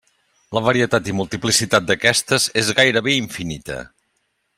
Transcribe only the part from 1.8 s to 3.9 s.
d'aquestes és gairebé infinita.